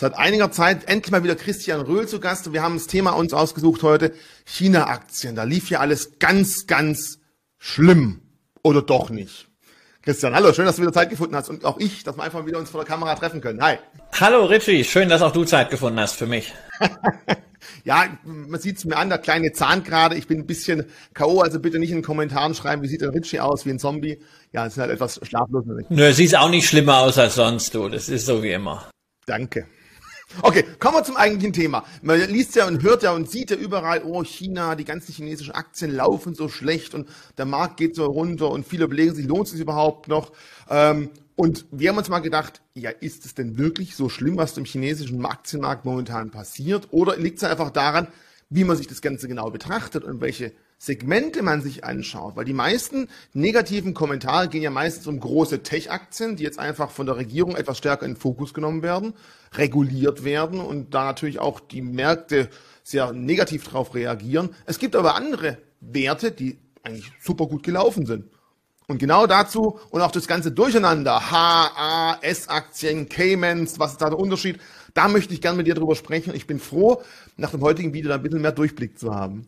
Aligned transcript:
Seit 0.00 0.16
einiger 0.16 0.50
Zeit 0.50 0.88
endlich 0.88 1.12
mal 1.12 1.24
wieder 1.24 1.36
Christian 1.36 1.82
Röhl 1.82 2.08
zu 2.08 2.20
Gast 2.20 2.46
und 2.46 2.54
wir 2.54 2.62
haben 2.62 2.76
das 2.76 2.86
Thema 2.86 3.10
uns 3.10 3.34
ausgesucht 3.34 3.82
heute, 3.82 4.14
China-Aktien. 4.46 5.36
Da 5.36 5.42
lief 5.42 5.68
ja 5.68 5.80
alles 5.80 6.18
ganz, 6.18 6.66
ganz 6.66 7.18
schlimm. 7.58 8.22
Oder 8.62 8.80
doch 8.80 9.10
nicht. 9.10 9.48
Christian, 10.00 10.34
hallo, 10.34 10.54
schön, 10.54 10.64
dass 10.64 10.76
du 10.76 10.82
wieder 10.82 10.94
Zeit 10.94 11.10
gefunden 11.10 11.36
hast 11.36 11.50
und 11.50 11.66
auch 11.66 11.78
ich, 11.78 12.02
dass 12.02 12.16
wir 12.16 12.22
einfach 12.22 12.46
wieder 12.46 12.56
uns 12.56 12.70
vor 12.70 12.80
der 12.80 12.88
Kamera 12.88 13.14
treffen 13.14 13.42
können. 13.42 13.62
Hi. 13.62 13.76
Hallo 14.18 14.46
Richie, 14.46 14.84
schön, 14.84 15.10
dass 15.10 15.20
auch 15.20 15.32
du 15.32 15.44
Zeit 15.44 15.68
gefunden 15.68 16.00
hast 16.00 16.16
für 16.16 16.26
mich. 16.26 16.54
ja, 17.84 18.06
man 18.24 18.58
sieht 18.58 18.78
es 18.78 18.86
mir 18.86 18.96
an, 18.96 19.10
der 19.10 19.18
kleine 19.18 19.52
Zahn 19.52 19.84
gerade. 19.84 20.16
Ich 20.16 20.26
bin 20.26 20.38
ein 20.38 20.46
bisschen 20.46 20.86
K.O., 21.12 21.42
also 21.42 21.60
bitte 21.60 21.78
nicht 21.78 21.90
in 21.90 21.98
den 21.98 22.04
Kommentaren 22.04 22.54
schreiben, 22.54 22.80
wie 22.80 22.88
sieht 22.88 23.02
der 23.02 23.12
Richie 23.12 23.40
aus, 23.40 23.66
wie 23.66 23.70
ein 23.70 23.78
Zombie. 23.78 24.18
Ja, 24.50 24.64
es 24.64 24.72
ist 24.72 24.78
halt 24.78 24.92
etwas 24.92 25.20
schlaflos. 25.22 25.66
Nö, 25.90 26.10
siehst 26.14 26.38
auch 26.38 26.48
nicht 26.48 26.66
schlimmer 26.66 27.00
aus 27.00 27.18
als 27.18 27.34
sonst, 27.34 27.74
du. 27.74 27.90
Das 27.90 28.08
ist 28.08 28.24
so 28.24 28.42
wie 28.42 28.52
immer. 28.52 28.88
Danke. 29.26 29.66
Okay, 30.42 30.64
kommen 30.78 30.96
wir 30.96 31.04
zum 31.04 31.16
eigentlichen 31.16 31.52
Thema. 31.52 31.84
Man 32.02 32.20
liest 32.30 32.54
ja 32.54 32.66
und 32.68 32.82
hört 32.82 33.02
ja 33.02 33.12
und 33.12 33.28
sieht 33.28 33.50
ja 33.50 33.56
überall, 33.56 34.02
oh 34.04 34.22
China, 34.22 34.76
die 34.76 34.84
ganzen 34.84 35.12
chinesischen 35.12 35.52
Aktien 35.52 35.92
laufen 35.92 36.34
so 36.34 36.48
schlecht 36.48 36.94
und 36.94 37.08
der 37.36 37.46
Markt 37.46 37.78
geht 37.78 37.96
so 37.96 38.04
runter 38.04 38.48
und 38.50 38.64
viele 38.64 38.84
überlegen 38.84 39.14
sich, 39.14 39.26
lohnt 39.26 39.46
es 39.46 39.52
sich 39.52 39.60
überhaupt 39.60 40.06
noch? 40.06 40.30
Ähm, 40.68 41.10
und 41.34 41.66
wir 41.72 41.88
haben 41.88 41.98
uns 41.98 42.08
mal 42.08 42.20
gedacht, 42.20 42.60
ja, 42.74 42.90
ist 42.90 43.24
es 43.24 43.34
denn 43.34 43.58
wirklich 43.58 43.96
so 43.96 44.08
schlimm, 44.08 44.36
was 44.36 44.56
im 44.56 44.64
chinesischen 44.64 45.24
Aktienmarkt 45.24 45.84
momentan 45.84 46.30
passiert? 46.30 46.88
Oder 46.92 47.16
liegt 47.16 47.38
es 47.38 47.44
einfach 47.44 47.70
daran, 47.70 48.06
wie 48.50 48.64
man 48.64 48.76
sich 48.76 48.88
das 48.88 49.00
Ganze 49.00 49.28
genau 49.28 49.50
betrachtet 49.50 50.04
und 50.04 50.20
welche 50.20 50.52
Segmente 50.76 51.42
man 51.42 51.62
sich 51.62 51.84
anschaut, 51.84 52.36
weil 52.36 52.44
die 52.44 52.52
meisten 52.52 53.08
negativen 53.32 53.94
Kommentare 53.94 54.48
gehen 54.48 54.62
ja 54.62 54.70
meistens 54.70 55.06
um 55.06 55.20
große 55.20 55.62
Tech-Aktien, 55.62 56.36
die 56.36 56.42
jetzt 56.42 56.58
einfach 56.58 56.90
von 56.90 57.06
der 57.06 57.16
Regierung 57.16 57.54
etwas 57.54 57.78
stärker 57.78 58.06
in 58.06 58.14
den 58.14 58.20
Fokus 58.20 58.52
genommen 58.54 58.82
werden, 58.82 59.14
reguliert 59.52 60.24
werden 60.24 60.58
und 60.58 60.94
da 60.94 61.04
natürlich 61.04 61.38
auch 61.38 61.60
die 61.60 61.82
Märkte 61.82 62.48
sehr 62.82 63.12
negativ 63.12 63.64
darauf 63.64 63.94
reagieren. 63.94 64.50
Es 64.66 64.78
gibt 64.78 64.96
aber 64.96 65.14
andere 65.14 65.58
Werte, 65.80 66.32
die 66.32 66.58
eigentlich 66.82 67.12
super 67.20 67.46
gut 67.46 67.62
gelaufen 67.62 68.06
sind. 68.06 68.24
Und 68.88 68.98
genau 68.98 69.28
dazu 69.28 69.78
und 69.90 70.00
auch 70.00 70.10
das 70.10 70.26
ganze 70.26 70.50
Durcheinander, 70.50 71.30
H, 71.30 71.70
A, 71.76 72.18
S-Aktien, 72.22 73.08
Caymans, 73.08 73.78
was 73.78 73.92
ist 73.92 74.02
da 74.02 74.08
der 74.08 74.18
Unterschied? 74.18 74.58
Da 74.94 75.08
möchte 75.08 75.34
ich 75.34 75.40
gerne 75.40 75.56
mit 75.56 75.66
dir 75.66 75.74
drüber 75.74 75.96
sprechen. 75.96 76.34
Ich 76.34 76.46
bin 76.46 76.58
froh, 76.58 77.02
nach 77.36 77.50
dem 77.50 77.60
heutigen 77.60 77.92
Video 77.92 78.08
da 78.08 78.16
ein 78.16 78.22
bisschen 78.22 78.40
mehr 78.40 78.52
Durchblick 78.52 78.98
zu 78.98 79.14
haben. 79.14 79.46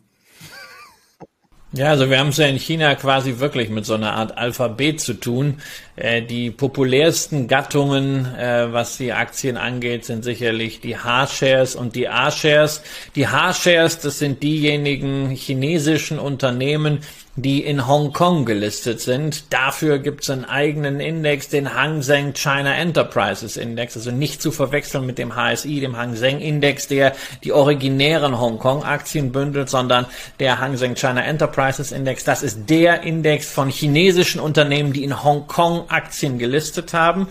Ja, 1.75 1.89
also 1.89 2.07
wir 2.07 2.19
haben 2.19 2.27
es 2.27 2.37
ja 2.37 2.45
in 2.45 2.59
China 2.59 2.93
quasi 2.93 3.39
wirklich 3.39 3.69
mit 3.69 3.83
so 3.83 3.95
einer 3.95 4.13
Art 4.13 4.37
Alphabet 4.37 5.01
zu 5.01 5.15
tun. 5.15 5.59
Äh, 5.95 6.23
die 6.23 6.49
populärsten 6.49 7.47
Gattungen, 7.47 8.25
äh, 8.35 8.73
was 8.73 8.97
die 8.97 9.13
Aktien 9.13 9.57
angeht, 9.57 10.05
sind 10.05 10.23
sicherlich 10.23 10.81
die 10.81 10.97
H-Shares 10.97 11.75
und 11.75 11.95
die 11.95 12.09
A-Shares. 12.09 12.81
Die 13.15 13.27
H-Shares, 13.27 13.99
das 13.99 14.17
sind 14.17 14.41
diejenigen 14.41 15.29
chinesischen 15.29 16.17
Unternehmen, 16.17 16.99
die 17.35 17.63
in 17.63 17.87
Hongkong 17.87 18.45
gelistet 18.45 19.01
sind. 19.01 19.51
Dafür 19.51 19.97
gibt 19.97 20.21
es 20.21 20.29
einen 20.29 20.45
eigenen 20.45 20.99
Index, 20.99 21.49
den 21.49 21.73
Hang 21.73 22.03
Seng 22.03 22.33
China 22.33 22.75
Enterprises 22.75 23.57
Index, 23.57 23.97
also 23.97 24.11
nicht 24.11 24.39
zu 24.39 24.51
verwechseln 24.51 25.07
mit 25.07 25.17
dem 25.17 25.35
HSI, 25.35 25.79
dem 25.79 25.97
Hang 25.97 26.15
Seng 26.15 26.39
Index, 26.39 26.87
der 26.87 27.13
die 27.43 27.51
originären 27.51 28.39
Hongkong-Aktien 28.39 29.31
bündelt, 29.31 29.69
sondern 29.69 30.05
der 30.39 30.59
Hang 30.59 30.77
Seng 30.77 30.93
China 30.95 31.23
Enterprises 31.23 31.91
Index, 31.91 32.23
das 32.23 32.43
ist 32.43 32.69
der 32.69 33.01
Index 33.01 33.49
von 33.49 33.69
chinesischen 33.69 34.39
Unternehmen, 34.39 34.93
die 34.93 35.03
in 35.03 35.23
Hongkong 35.23 35.82
Aktien 35.89 36.39
gelistet 36.39 36.93
haben. 36.93 37.27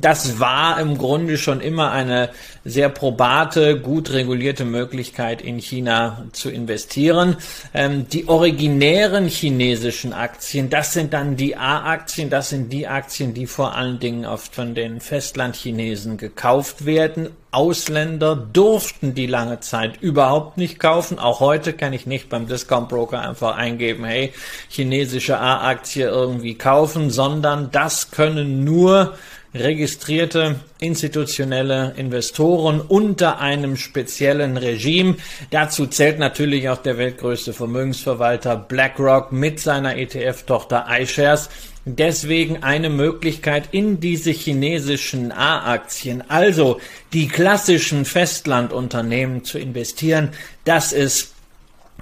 Das 0.00 0.40
war 0.40 0.80
im 0.80 0.98
Grunde 0.98 1.38
schon 1.38 1.60
immer 1.60 1.90
eine 1.90 2.30
sehr 2.64 2.88
probate, 2.88 3.78
gut 3.80 4.12
regulierte 4.12 4.64
Möglichkeit 4.64 5.42
in 5.42 5.58
China 5.58 6.26
zu 6.32 6.50
investieren. 6.50 7.36
Die 7.74 8.28
originären 8.28 9.28
chinesischen 9.28 10.12
Aktien, 10.12 10.70
das 10.70 10.92
sind 10.92 11.12
dann 11.12 11.36
die 11.36 11.56
A-Aktien, 11.56 12.30
das 12.30 12.50
sind 12.50 12.72
die 12.72 12.86
Aktien, 12.86 13.34
die 13.34 13.46
vor 13.46 13.74
allen 13.76 13.98
Dingen 13.98 14.24
oft 14.24 14.54
von 14.54 14.74
den 14.74 15.00
Festlandchinesen 15.00 16.16
gekauft 16.16 16.86
werden. 16.86 17.30
Ausländer 17.54 18.36
durften 18.36 19.14
die 19.14 19.26
lange 19.26 19.60
Zeit 19.60 20.00
überhaupt 20.00 20.56
nicht 20.56 20.78
kaufen. 20.78 21.18
Auch 21.18 21.40
heute 21.40 21.72
kann 21.72 21.92
ich 21.92 22.06
nicht 22.06 22.28
beim 22.28 22.46
Discount 22.46 22.88
Broker 22.88 23.20
einfach 23.20 23.56
eingeben, 23.56 24.04
hey, 24.04 24.32
chinesische 24.68 25.38
A-Aktie 25.38 26.06
irgendwie 26.06 26.56
kaufen, 26.56 27.10
sondern 27.10 27.70
das 27.70 28.10
können 28.10 28.64
nur 28.64 29.14
registrierte 29.54 30.56
institutionelle 30.80 31.94
Investoren 31.96 32.80
unter 32.80 33.38
einem 33.38 33.76
speziellen 33.76 34.56
Regime. 34.56 35.16
Dazu 35.50 35.86
zählt 35.86 36.18
natürlich 36.18 36.68
auch 36.68 36.78
der 36.78 36.98
weltgrößte 36.98 37.52
Vermögensverwalter 37.52 38.56
BlackRock 38.56 39.30
mit 39.30 39.60
seiner 39.60 39.96
ETF-Tochter 39.96 40.86
iShares. 40.90 41.48
Deswegen 41.86 42.62
eine 42.62 42.88
Möglichkeit 42.88 43.68
in 43.72 44.00
diese 44.00 44.30
chinesischen 44.30 45.32
A-Aktien, 45.32 46.24
also 46.28 46.80
die 47.12 47.28
klassischen 47.28 48.06
Festlandunternehmen 48.06 49.44
zu 49.44 49.58
investieren. 49.58 50.30
Das 50.64 50.92
ist 50.92 51.34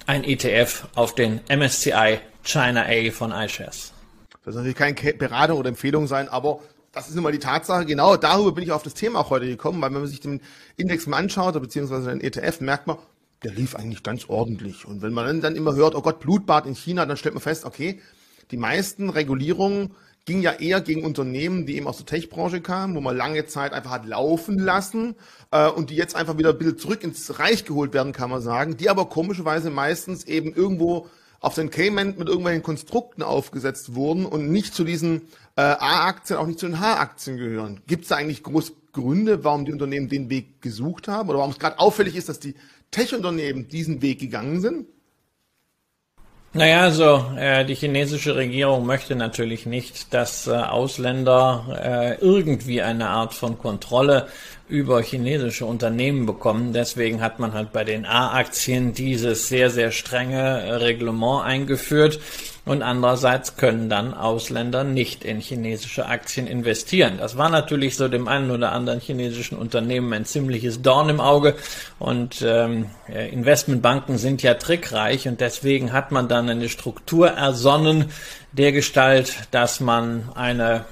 ein 0.06 0.24
ETF 0.24 0.84
auf 0.94 1.14
den 1.14 1.40
MSCI 1.48 2.20
China 2.44 2.86
A 2.86 3.10
von 3.10 3.32
iShares. 3.32 3.92
Das 4.44 4.54
soll 4.54 4.64
natürlich 4.64 4.96
keine 4.96 5.14
Beratung 5.14 5.58
oder 5.58 5.68
Empfehlung 5.68 6.06
sein, 6.06 6.28
aber 6.28 6.60
das 6.92 7.08
ist 7.08 7.14
nun 7.14 7.24
mal 7.24 7.32
die 7.32 7.38
Tatsache. 7.38 7.86
Genau 7.86 8.16
darüber 8.16 8.52
bin 8.52 8.64
ich 8.64 8.72
auf 8.72 8.82
das 8.82 8.94
Thema 8.94 9.20
auch 9.20 9.30
heute 9.30 9.46
gekommen, 9.46 9.80
weil 9.80 9.92
wenn 9.92 10.00
man 10.00 10.08
sich 10.08 10.20
den 10.20 10.40
Index 10.76 11.06
mal 11.06 11.16
anschaut, 11.16 11.60
beziehungsweise 11.60 12.10
den 12.10 12.20
ETF, 12.20 12.60
merkt 12.60 12.86
man, 12.86 12.98
der 13.42 13.52
lief 13.52 13.74
eigentlich 13.74 14.02
ganz 14.02 14.28
ordentlich. 14.28 14.84
Und 14.84 15.02
wenn 15.02 15.12
man 15.12 15.40
dann 15.40 15.56
immer 15.56 15.74
hört, 15.74 15.94
oh 15.94 16.02
Gott, 16.02 16.20
Blutbad 16.20 16.66
in 16.66 16.74
China, 16.74 17.06
dann 17.06 17.16
stellt 17.16 17.34
man 17.34 17.42
fest, 17.42 17.64
okay, 17.64 18.00
die 18.50 18.56
meisten 18.56 19.08
Regulierungen 19.08 19.94
gingen 20.24 20.42
ja 20.42 20.52
eher 20.52 20.80
gegen 20.80 21.04
Unternehmen, 21.04 21.66
die 21.66 21.76
eben 21.76 21.88
aus 21.88 21.96
der 21.96 22.06
Tech-Branche 22.06 22.60
kamen, 22.60 22.94
wo 22.94 23.00
man 23.00 23.16
lange 23.16 23.46
Zeit 23.46 23.72
einfach 23.72 23.90
hat 23.90 24.06
laufen 24.06 24.58
lassen 24.58 25.16
äh, 25.50 25.68
und 25.68 25.90
die 25.90 25.96
jetzt 25.96 26.14
einfach 26.14 26.38
wieder 26.38 26.50
ein 26.50 26.58
bisschen 26.58 26.78
zurück 26.78 27.02
ins 27.02 27.40
Reich 27.40 27.64
geholt 27.64 27.92
werden, 27.92 28.12
kann 28.12 28.30
man 28.30 28.40
sagen, 28.40 28.76
die 28.76 28.88
aber 28.88 29.06
komischerweise 29.06 29.70
meistens 29.70 30.24
eben 30.24 30.54
irgendwo 30.54 31.08
auf 31.42 31.54
den 31.54 31.70
Cayman 31.70 32.14
mit 32.16 32.28
irgendwelchen 32.28 32.62
Konstrukten 32.62 33.22
aufgesetzt 33.22 33.94
wurden 33.94 34.24
und 34.24 34.50
nicht 34.50 34.74
zu 34.74 34.84
diesen 34.84 35.22
äh, 35.56 35.60
A-Aktien, 35.60 36.38
auch 36.38 36.46
nicht 36.46 36.60
zu 36.60 36.66
den 36.66 36.80
H-Aktien 36.80 37.36
gehören. 37.36 37.82
Gibt 37.86 38.04
es 38.04 38.08
da 38.08 38.16
eigentlich 38.16 38.44
groß 38.44 38.72
Gründe, 38.92 39.42
warum 39.42 39.64
die 39.64 39.72
Unternehmen 39.72 40.08
den 40.08 40.30
Weg 40.30 40.62
gesucht 40.62 41.08
haben 41.08 41.28
oder 41.28 41.38
warum 41.38 41.50
es 41.50 41.58
gerade 41.58 41.80
auffällig 41.80 42.14
ist, 42.14 42.28
dass 42.28 42.38
die 42.38 42.54
Tech-Unternehmen 42.92 43.68
diesen 43.68 44.02
Weg 44.02 44.20
gegangen 44.20 44.60
sind? 44.60 44.86
Naja, 46.54 46.82
also 46.82 47.24
äh, 47.36 47.64
die 47.64 47.74
chinesische 47.74 48.36
Regierung 48.36 48.84
möchte 48.84 49.16
natürlich 49.16 49.64
nicht, 49.64 50.12
dass 50.12 50.46
äh, 50.46 50.50
Ausländer 50.52 51.80
äh, 51.82 52.20
irgendwie 52.20 52.82
eine 52.82 53.08
Art 53.08 53.32
von 53.32 53.58
Kontrolle 53.58 54.28
über 54.72 55.02
chinesische 55.02 55.66
Unternehmen 55.66 56.24
bekommen. 56.24 56.72
Deswegen 56.72 57.20
hat 57.20 57.38
man 57.38 57.52
halt 57.52 57.72
bei 57.72 57.84
den 57.84 58.06
A-Aktien 58.06 58.94
dieses 58.94 59.48
sehr, 59.48 59.68
sehr 59.68 59.90
strenge 59.90 60.80
Reglement 60.80 61.44
eingeführt. 61.44 62.18
Und 62.64 62.80
andererseits 62.80 63.56
können 63.56 63.90
dann 63.90 64.14
Ausländer 64.14 64.82
nicht 64.82 65.24
in 65.24 65.40
chinesische 65.40 66.06
Aktien 66.06 66.46
investieren. 66.46 67.18
Das 67.18 67.36
war 67.36 67.50
natürlich 67.50 67.96
so 67.96 68.08
dem 68.08 68.28
einen 68.28 68.50
oder 68.50 68.72
anderen 68.72 69.00
chinesischen 69.00 69.58
Unternehmen 69.58 70.10
ein 70.14 70.24
ziemliches 70.24 70.80
Dorn 70.80 71.10
im 71.10 71.20
Auge. 71.20 71.54
Und 71.98 72.40
ähm, 72.40 72.86
Investmentbanken 73.08 74.16
sind 74.16 74.42
ja 74.42 74.54
trickreich 74.54 75.28
und 75.28 75.42
deswegen 75.42 75.92
hat 75.92 76.12
man 76.12 76.28
dann 76.28 76.48
eine 76.48 76.70
Struktur 76.70 77.28
ersonnen 77.28 78.06
der 78.52 78.72
Gestalt, 78.72 79.34
dass 79.50 79.80
man 79.80 80.30
eine 80.34 80.86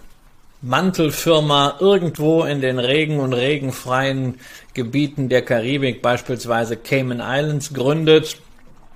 Mantelfirma 0.62 1.76
irgendwo 1.80 2.44
in 2.44 2.60
den 2.60 2.78
regen- 2.78 3.20
und 3.20 3.32
regenfreien 3.32 4.38
Gebieten 4.74 5.28
der 5.28 5.42
Karibik, 5.42 6.02
beispielsweise 6.02 6.76
Cayman 6.76 7.22
Islands, 7.24 7.72
gründet, 7.72 8.36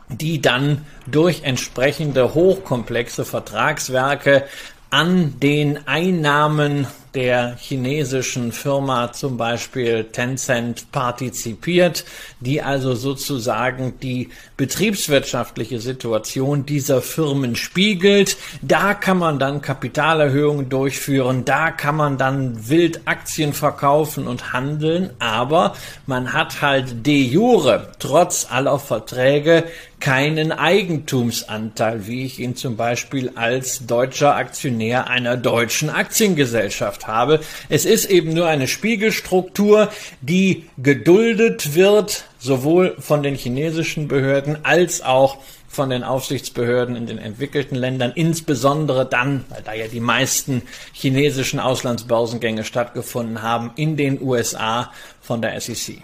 die 0.09 0.41
dann 0.43 0.85
durch 1.07 1.43
entsprechende 1.43 2.35
hochkomplexe 2.35 3.25
Vertragswerke 3.25 4.45
an 4.91 5.41
den 5.41 5.87
Einnahmen 5.87 6.87
der 7.15 7.57
chinesischen 7.57 8.53
Firma 8.53 9.13
zum 9.13 9.37
Beispiel 9.37 10.05
Tencent 10.05 10.91
partizipiert, 10.93 12.05
die 12.41 12.63
also 12.63 12.95
sozusagen 12.95 13.99
die 14.01 14.31
betriebswirtschaftliche 14.57 15.81
Situation 15.81 16.67
dieser 16.67 17.03
Firmen 17.03 17.57
spiegelt. 17.57 18.37
Da 18.63 18.95
kann 18.95 19.19
man 19.19 19.39
dann 19.39 19.63
Kapitalerhöhungen 19.63 20.69
durchführen, 20.69 21.45
da 21.45 21.71
kann 21.71 21.97
man 21.97 22.19
dann 22.19 22.69
wild 22.69 23.03
Aktien 23.07 23.53
verkaufen 23.53 24.27
und 24.27 24.53
handeln, 24.53 25.11
aber 25.19 25.75
man 26.07 26.33
hat 26.33 26.63
halt 26.63 27.07
de 27.07 27.23
jure, 27.23 27.93
trotz 27.99 28.47
aller 28.51 28.79
Verträge, 28.79 29.65
keinen 30.05 30.53
Eigentumsanteil, 30.53 32.07
wie 32.07 32.27
ich 32.27 32.39
ihn 32.39 32.57
zum 32.57 32.77
Beispiel 32.77 33.33
als 33.37 33.87
deutscher 33.87 34.37
Aktionär 34.37 35.07
einer 35.07 35.39
deutschen 35.39 35.89
Aktiengesellschaft 35.89 37.07
habe. 37.07 37.41
Es 37.71 37.87
ist 37.87 38.11
eben 38.11 38.35
nur 38.35 38.47
eine 38.47 38.69
Spiegelstruktur, 38.69 39.91
die 40.21 40.67
geduldet 40.77 41.75
wird, 41.75 42.27
sowohl 42.39 42.95
von 42.99 43.23
den 43.23 43.35
chinesischen 43.35 44.07
Behörden 44.07 44.67
als 44.67 45.01
auch 45.01 45.39
von 45.69 45.89
den 45.89 46.05
Aufsichtsbehörden 46.05 46.97
in 46.97 47.07
den 47.07 47.17
entwickelten 47.17 47.75
Ländern, 47.75 48.13
insbesondere 48.15 49.07
dann, 49.07 49.47
weil 49.49 49.63
da 49.63 49.73
ja 49.73 49.89
die 49.89 50.01
meisten 50.01 50.61
chinesischen 50.93 51.59
Auslandsbörsengänge 51.59 52.65
stattgefunden 52.65 53.41
haben, 53.41 53.73
in 53.77 53.97
den 53.97 54.21
USA 54.21 54.93
von 55.23 55.41
der 55.41 55.59
SEC. 55.59 56.03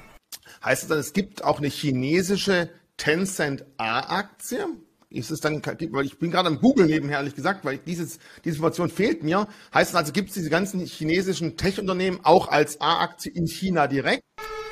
Heißt 0.64 0.85
das 0.85 0.88
dann, 0.88 0.99
es 1.00 1.12
gibt 1.12 1.44
auch 1.44 1.58
eine 1.58 1.69
chinesische 1.69 2.70
Tencent 3.00 3.64
A-Aktie? 3.79 4.67
Ist 5.08 5.31
es 5.31 5.41
dann, 5.41 5.61
weil 5.64 6.05
ich 6.05 6.19
bin 6.19 6.31
gerade 6.31 6.49
am 6.49 6.61
Google 6.61 6.87
nebenher, 6.87 7.17
ehrlich 7.17 7.35
gesagt, 7.35 7.64
weil 7.64 7.79
dieses, 7.79 8.20
diese 8.44 8.56
Information 8.56 8.91
fehlt 8.91 9.25
mir. 9.25 9.49
Heißt 9.75 9.97
also, 9.97 10.12
gibt 10.12 10.29
es 10.29 10.35
diese 10.35 10.50
ganzen 10.50 10.85
chinesischen 10.87 11.56
Tech-Unternehmen 11.56 12.20
auch 12.23 12.49
als 12.49 12.81
A-Aktie 12.81 13.32
in 13.32 13.47
China 13.47 13.88
direkt? 13.88 14.23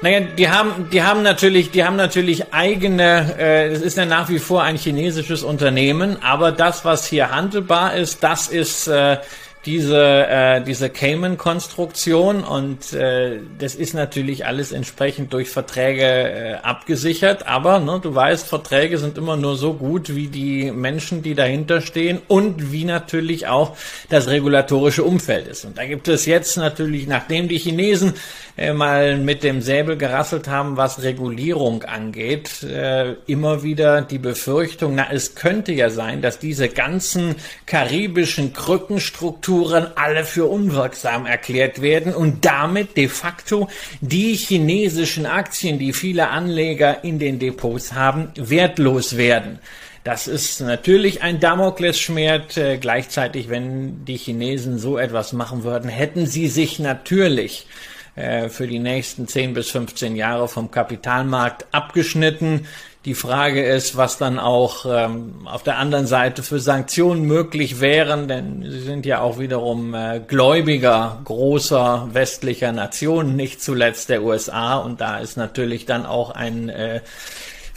Naja, 0.00 0.20
die 0.20 0.48
haben, 0.48 0.90
die 0.92 1.02
haben 1.02 1.22
natürlich, 1.22 1.72
die 1.72 1.82
haben 1.82 1.96
natürlich 1.96 2.54
eigene, 2.54 3.34
äh, 3.36 3.66
es 3.68 3.82
ist 3.82 3.96
ja 3.96 4.04
nach 4.04 4.28
wie 4.28 4.38
vor 4.38 4.62
ein 4.62 4.76
chinesisches 4.76 5.42
Unternehmen, 5.42 6.22
aber 6.22 6.52
das, 6.52 6.84
was 6.84 7.04
hier 7.06 7.32
handelbar 7.32 7.96
ist, 7.96 8.22
das 8.22 8.46
ist 8.46 8.86
äh, 8.86 9.16
diese, 9.66 10.26
äh, 10.28 10.62
diese 10.62 10.88
Cayman-Konstruktion 10.88 12.44
und 12.44 12.92
äh, 12.92 13.40
das 13.58 13.74
ist 13.74 13.92
natürlich 13.92 14.46
alles 14.46 14.72
entsprechend 14.72 15.32
durch 15.32 15.50
Verträge 15.50 16.04
äh, 16.04 16.54
abgesichert, 16.62 17.46
aber 17.46 17.80
ne, 17.80 17.98
du 18.00 18.14
weißt, 18.14 18.46
Verträge 18.46 18.98
sind 18.98 19.18
immer 19.18 19.36
nur 19.36 19.56
so 19.56 19.74
gut 19.74 20.14
wie 20.14 20.28
die 20.28 20.70
Menschen, 20.70 21.22
die 21.22 21.34
dahinter 21.34 21.80
stehen 21.80 22.20
und 22.28 22.72
wie 22.72 22.84
natürlich 22.84 23.48
auch 23.48 23.76
das 24.08 24.28
regulatorische 24.28 25.02
Umfeld 25.02 25.48
ist. 25.48 25.64
Und 25.64 25.76
da 25.76 25.86
gibt 25.86 26.06
es 26.08 26.24
jetzt 26.26 26.56
natürlich, 26.56 27.06
nachdem 27.08 27.48
die 27.48 27.58
Chinesen 27.58 28.14
äh, 28.56 28.72
mal 28.72 29.18
mit 29.18 29.42
dem 29.42 29.60
Säbel 29.60 29.96
gerasselt 29.96 30.46
haben, 30.46 30.76
was 30.76 31.02
Regulierung 31.02 31.82
angeht, 31.82 32.62
äh, 32.62 33.14
immer 33.26 33.64
wieder 33.64 34.02
die 34.02 34.18
Befürchtung, 34.18 34.94
na, 34.94 35.08
es 35.10 35.34
könnte 35.34 35.72
ja 35.72 35.90
sein, 35.90 36.22
dass 36.22 36.38
diese 36.38 36.68
ganzen 36.68 37.34
karibischen 37.66 38.52
Krückenstrukturen 38.52 39.47
alle 39.94 40.24
für 40.24 40.46
unwirksam 40.46 41.26
erklärt 41.26 41.80
werden 41.80 42.14
und 42.14 42.44
damit 42.44 42.96
de 42.96 43.08
facto 43.08 43.68
die 44.00 44.34
chinesischen 44.34 45.26
Aktien, 45.26 45.78
die 45.78 45.92
viele 45.92 46.28
Anleger 46.28 47.04
in 47.04 47.18
den 47.18 47.38
Depots 47.38 47.92
haben, 47.92 48.28
wertlos 48.36 49.16
werden. 49.16 49.58
Das 50.04 50.26
ist 50.26 50.60
natürlich 50.60 51.22
ein 51.22 51.40
Damoklesschwert. 51.40 52.56
Äh, 52.56 52.78
gleichzeitig, 52.78 53.50
wenn 53.50 54.04
die 54.04 54.16
Chinesen 54.16 54.78
so 54.78 54.96
etwas 54.96 55.32
machen 55.32 55.64
würden, 55.64 55.90
hätten 55.90 56.26
sie 56.26 56.48
sich 56.48 56.78
natürlich 56.78 57.66
äh, 58.14 58.48
für 58.48 58.66
die 58.66 58.78
nächsten 58.78 59.28
10 59.28 59.54
bis 59.54 59.70
15 59.70 60.16
Jahre 60.16 60.48
vom 60.48 60.70
Kapitalmarkt 60.70 61.66
abgeschnitten. 61.72 62.66
Die 63.04 63.14
Frage 63.14 63.64
ist, 63.64 63.96
was 63.96 64.18
dann 64.18 64.40
auch 64.40 64.84
ähm, 64.84 65.46
auf 65.46 65.62
der 65.62 65.78
anderen 65.78 66.06
Seite 66.06 66.42
für 66.42 66.58
Sanktionen 66.58 67.22
möglich 67.22 67.80
wären, 67.80 68.26
denn 68.26 68.66
sie 68.68 68.80
sind 68.80 69.06
ja 69.06 69.20
auch 69.20 69.38
wiederum 69.38 69.94
äh, 69.94 70.20
Gläubiger 70.26 71.20
großer 71.24 72.08
westlicher 72.12 72.72
Nationen, 72.72 73.36
nicht 73.36 73.62
zuletzt 73.62 74.08
der 74.08 74.24
USA. 74.24 74.78
Und 74.78 75.00
da 75.00 75.18
ist 75.18 75.36
natürlich 75.36 75.86
dann 75.86 76.06
auch 76.06 76.30
ein 76.30 76.68
äh, 76.70 77.00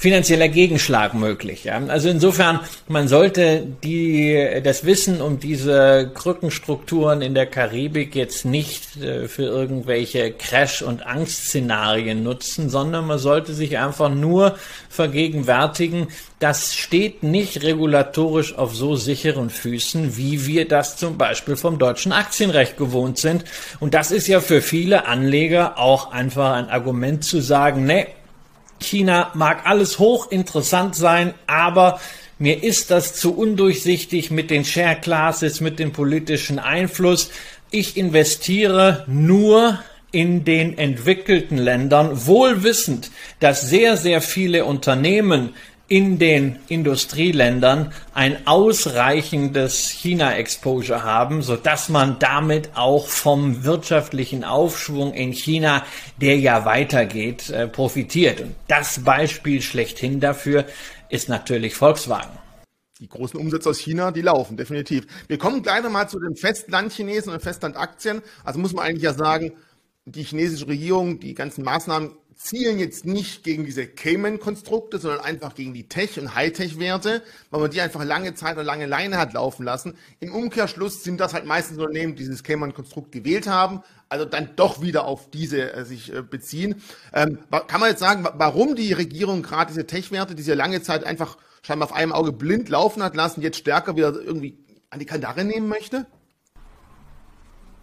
finanzieller 0.01 0.49
Gegenschlag 0.49 1.13
möglich. 1.13 1.65
Ja? 1.65 1.79
Also 1.87 2.09
insofern, 2.09 2.61
man 2.87 3.07
sollte 3.07 3.67
die, 3.83 4.59
das 4.63 4.83
Wissen 4.83 5.21
um 5.21 5.39
diese 5.39 6.09
Krückenstrukturen 6.15 7.21
in 7.21 7.35
der 7.35 7.45
Karibik 7.45 8.15
jetzt 8.15 8.43
nicht 8.43 8.97
äh, 8.97 9.27
für 9.27 9.43
irgendwelche 9.43 10.31
Crash- 10.31 10.81
und 10.81 11.05
Angstszenarien 11.05 12.23
nutzen, 12.23 12.71
sondern 12.71 13.05
man 13.05 13.19
sollte 13.19 13.53
sich 13.53 13.77
einfach 13.77 14.09
nur 14.09 14.55
vergegenwärtigen, 14.89 16.07
das 16.39 16.73
steht 16.73 17.21
nicht 17.21 17.61
regulatorisch 17.61 18.57
auf 18.57 18.75
so 18.75 18.95
sicheren 18.95 19.51
Füßen, 19.51 20.17
wie 20.17 20.47
wir 20.47 20.67
das 20.67 20.97
zum 20.97 21.19
Beispiel 21.19 21.55
vom 21.55 21.77
deutschen 21.77 22.11
Aktienrecht 22.11 22.75
gewohnt 22.75 23.19
sind. 23.19 23.43
Und 23.79 23.93
das 23.93 24.09
ist 24.09 24.27
ja 24.27 24.41
für 24.41 24.63
viele 24.63 25.05
Anleger 25.05 25.77
auch 25.77 26.11
einfach 26.11 26.53
ein 26.53 26.69
Argument 26.69 27.23
zu 27.23 27.39
sagen, 27.39 27.85
nee, 27.85 28.07
China 28.81 29.31
mag 29.33 29.65
alles 29.65 29.99
hochinteressant 29.99 30.95
sein, 30.95 31.33
aber 31.47 31.99
mir 32.39 32.63
ist 32.63 32.91
das 32.91 33.13
zu 33.13 33.37
undurchsichtig 33.37 34.31
mit 34.31 34.49
den 34.49 34.65
Share 34.65 34.95
Classes, 34.95 35.61
mit 35.61 35.79
dem 35.79 35.91
politischen 35.91 36.59
Einfluss. 36.59 37.29
Ich 37.69 37.97
investiere 37.97 39.05
nur 39.07 39.79
in 40.11 40.43
den 40.43 40.77
entwickelten 40.77 41.57
Ländern, 41.57 42.25
wohl 42.25 42.63
wissend, 42.63 43.11
dass 43.39 43.61
sehr, 43.61 43.95
sehr 43.95 44.21
viele 44.21 44.65
Unternehmen 44.65 45.53
in 45.91 46.19
den 46.19 46.57
Industrieländern 46.69 47.91
ein 48.13 48.47
ausreichendes 48.47 49.89
China-Exposure 49.89 51.03
haben, 51.03 51.41
so 51.41 51.57
dass 51.57 51.89
man 51.89 52.17
damit 52.17 52.69
auch 52.75 53.09
vom 53.09 53.65
wirtschaftlichen 53.65 54.45
Aufschwung 54.45 55.13
in 55.13 55.33
China, 55.33 55.85
der 56.15 56.39
ja 56.39 56.63
weitergeht, 56.63 57.49
äh, 57.49 57.67
profitiert. 57.67 58.39
Und 58.39 58.55
das 58.69 59.03
Beispiel 59.03 59.61
schlechthin 59.61 60.21
dafür 60.21 60.63
ist 61.09 61.27
natürlich 61.27 61.75
Volkswagen. 61.75 62.39
Die 63.01 63.09
großen 63.09 63.37
Umsätze 63.37 63.67
aus 63.67 63.79
China, 63.79 64.11
die 64.11 64.21
laufen, 64.21 64.55
definitiv. 64.55 65.05
Wir 65.27 65.37
kommen 65.37 65.61
gleich 65.61 65.83
nochmal 65.83 66.07
zu 66.07 66.21
den 66.21 66.37
Festlandchinesen 66.37 67.33
und 67.33 67.41
Festlandaktien. 67.41 68.21
Also 68.45 68.59
muss 68.59 68.71
man 68.71 68.85
eigentlich 68.85 69.03
ja 69.03 69.13
sagen, 69.13 69.51
die 70.05 70.23
chinesische 70.23 70.67
Regierung, 70.67 71.19
die 71.19 71.33
ganzen 71.33 71.63
Maßnahmen 71.63 72.11
zielen 72.41 72.79
jetzt 72.79 73.05
nicht 73.05 73.43
gegen 73.43 73.65
diese 73.65 73.85
Cayman-Konstrukte, 73.85 74.97
sondern 74.97 75.19
einfach 75.21 75.53
gegen 75.53 75.73
die 75.73 75.87
Tech- 75.87 76.19
und 76.19 76.33
Hightech-Werte, 76.33 77.21
weil 77.51 77.61
man 77.61 77.69
die 77.69 77.81
einfach 77.81 78.03
lange 78.03 78.33
Zeit 78.33 78.57
und 78.57 78.65
lange 78.65 78.87
Leine 78.87 79.17
hat 79.17 79.33
laufen 79.33 79.63
lassen. 79.63 79.95
Im 80.19 80.33
Umkehrschluss 80.33 81.03
sind 81.03 81.19
das 81.19 81.33
halt 81.33 81.45
meistens 81.45 81.77
Unternehmen, 81.77 82.15
die 82.15 82.23
dieses 82.23 82.43
Cayman-Konstrukt 82.43 83.11
gewählt 83.11 83.47
haben, 83.47 83.83
also 84.09 84.25
dann 84.25 84.55
doch 84.55 84.81
wieder 84.81 85.05
auf 85.05 85.29
diese 85.29 85.71
äh, 85.73 85.85
sich 85.85 86.13
äh, 86.13 86.23
beziehen. 86.23 86.81
Ähm, 87.13 87.37
kann 87.67 87.79
man 87.79 87.89
jetzt 87.89 87.99
sagen, 87.99 88.25
warum 88.33 88.75
die 88.75 88.93
Regierung 88.93 89.43
gerade 89.43 89.71
diese 89.71 89.85
Tech-Werte, 89.85 90.33
die 90.33 90.43
sie 90.43 90.53
lange 90.53 90.81
Zeit 90.81 91.03
einfach 91.03 91.37
scheinbar 91.61 91.89
auf 91.89 91.95
einem 91.95 92.11
Auge 92.11 92.31
blind 92.31 92.69
laufen 92.69 93.03
hat 93.03 93.15
lassen, 93.15 93.41
jetzt 93.41 93.57
stärker 93.57 93.95
wieder 93.95 94.15
irgendwie 94.15 94.57
an 94.89 94.99
die 94.99 95.05
Kandare 95.05 95.43
nehmen 95.43 95.67
möchte? 95.67 96.07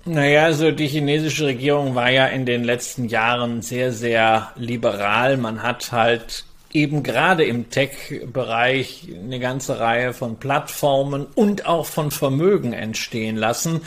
Naja, 0.08 0.44
also 0.44 0.70
die 0.70 0.87
chinesische 0.87 1.44
Regierung 1.44 1.94
war 1.94 2.08
ja 2.10 2.28
in 2.28 2.46
den 2.46 2.64
letzten 2.64 3.08
Jahren 3.08 3.60
sehr, 3.60 3.93
sehr 3.93 4.52
liberal. 4.56 5.37
Man 5.37 5.62
hat 5.62 5.93
halt 5.93 6.46
eben 6.72 7.03
gerade 7.03 7.44
im 7.44 7.69
Tech-Bereich 7.69 9.08
eine 9.22 9.38
ganze 9.38 9.81
Reihe 9.81 10.15
von 10.15 10.36
Plattformen 10.36 11.27
und 11.34 11.67
auch 11.67 11.84
von 11.84 12.10
Vermögen 12.10 12.72
entstehen 12.72 13.36
lassen. 13.36 13.82